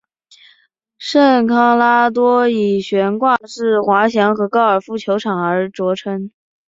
[0.97, 6.31] 圣康拉多以悬挂式滑翔和高尔夫球场而着称。